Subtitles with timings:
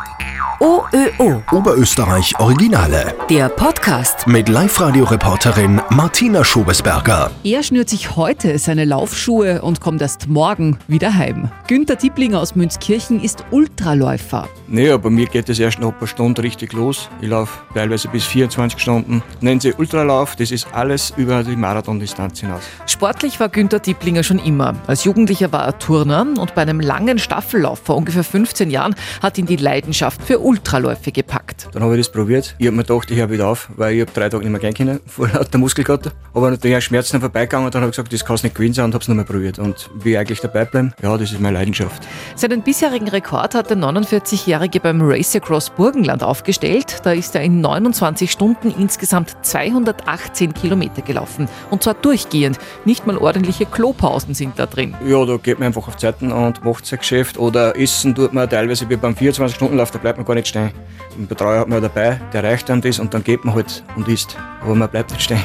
[0.00, 0.29] Boy.
[0.60, 1.42] OÖO.
[1.52, 3.14] Oberösterreich Originale.
[3.28, 4.26] Der Podcast.
[4.26, 7.30] Mit Live-Radio-Reporterin Martina Schobesberger.
[7.44, 11.50] Er schnürt sich heute seine Laufschuhe und kommt erst morgen wieder heim.
[11.66, 14.48] Günter Dieblinger aus Münzkirchen ist Ultraläufer.
[14.68, 17.08] Naja, bei mir geht es erst nach ein paar Stunden richtig los.
[17.20, 19.22] Ich laufe teilweise bis 24 Stunden.
[19.40, 22.62] Nennen sie Ultralauf, das ist alles über die Marathondistanz hinaus.
[22.86, 24.74] Sportlich war Günter Dieblinger schon immer.
[24.86, 29.38] Als Jugendlicher war er Turner und bei einem langen Staffellauf vor ungefähr 15 Jahren hat
[29.38, 31.66] ihn die Leidenschaft für Ultraläufe gepackt.
[31.72, 32.54] Dann habe ich das probiert.
[32.58, 34.60] Ich habe mir gedacht, ich höre wieder auf, weil ich habe drei Tage nicht mehr
[34.60, 36.12] gehen können, vor lauter Muskelkater.
[36.32, 38.72] Aber natürlich auch Schmerzen vorbeigegangen und dann habe ich gesagt, das kann es nicht gewinnen
[38.72, 39.58] sein und habe es nochmal probiert.
[39.58, 42.06] Und wie ich eigentlich dabei bleiben, ja, das ist meine Leidenschaft.
[42.36, 46.98] Seinen bisherigen Rekord hat der 49-Jährige beim Race Across Burgenland aufgestellt.
[47.02, 51.48] Da ist er in 29 Stunden insgesamt 218 Kilometer gelaufen.
[51.70, 52.56] Und zwar durchgehend.
[52.84, 54.94] Nicht mal ordentliche Klopausen sind da drin.
[55.04, 57.36] Ja, da geht man einfach auf Zeiten und macht sein Geschäft.
[57.36, 60.70] Oder essen tut man teilweise wie beim 24-Stunden-Lauf, da bleibt man gar nicht stehen.
[61.18, 64.06] Ein Betreuer hat man dabei, der reicht einem das und dann geht man halt und
[64.08, 64.36] isst.
[64.62, 65.42] Aber man bleibt nicht stehen.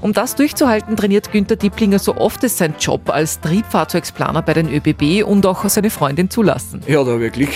[0.00, 4.68] Um das durchzuhalten, trainiert Günter Dieblinger so oft es sein Job als Triebfahrzeugsplaner bei den
[4.72, 6.82] ÖBB und auch seine Freundin zulassen.
[6.86, 7.50] Ja, da habe ich Glück.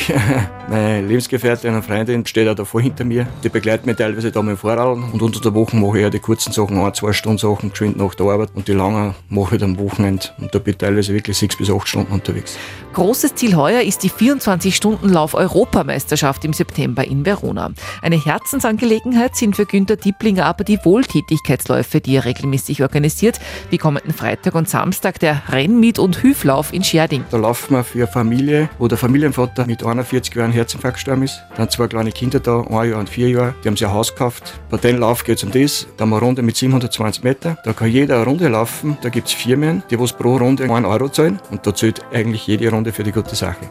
[0.69, 3.27] Meine Lebensgefährtin und Freundin steht auch davor hinter mir.
[3.45, 4.99] Die begleitet mich teilweise da mit dem Fahrrad.
[5.13, 7.97] Und unter der Woche mache ich ja die kurzen Sachen, ein, zwei Stunden Sachen, geschwind
[7.97, 8.51] nach der Arbeit.
[8.55, 10.27] Und die langen mache ich am Wochenende.
[10.39, 12.57] Und da bin ich teilweise wirklich sechs bis acht Stunden unterwegs.
[12.93, 17.71] Großes Ziel heuer ist die 24-Stunden-Lauf-Europameisterschaft im September in Verona.
[18.03, 23.41] Eine Herzensangelegenheit sind für Günter Dieblinger aber die Wohltätigkeitsläufe, die er regelmäßig organisiert,
[23.71, 27.25] wie kommenden Freitag und Samstag der Rennmiet- und Hüflauf in Scherding.
[27.31, 31.41] Da laufen wir für eine Familie, wo der Familienvater mit 41 Jahren Herzinfarkt gestorben ist.
[31.57, 33.55] Dann zwei kleine Kinder da, ein Jahr und vier Jahre.
[33.65, 34.61] Die haben sich ein Haus gekauft.
[34.69, 35.87] Bei dem Lauf geht es um das.
[35.97, 37.57] Da haben wir eine Runde mit 720 Meter.
[37.65, 38.99] Da kann jeder eine Runde laufen.
[39.01, 41.41] Da gibt es Firmen, die was pro Runde 1 Euro zahlen.
[41.51, 43.71] Und da zählt eigentlich jede Runde für die gute Sache.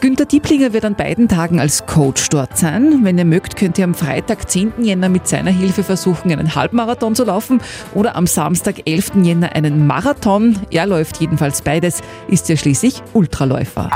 [0.00, 3.04] Günter Dieblinger wird an beiden Tagen als Coach dort sein.
[3.04, 4.84] Wenn ihr mögt, könnt ihr am Freitag, 10.
[4.84, 7.60] Jänner mit seiner Hilfe versuchen, einen Halbmarathon zu laufen
[7.94, 9.12] oder am Samstag, 11.
[9.22, 10.58] Jänner einen Marathon.
[10.70, 13.88] Er läuft jedenfalls beides, ist ja schließlich Ultraläufer.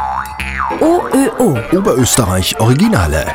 [0.80, 1.58] OÖO.
[1.76, 3.26] Oberösterreich Originale.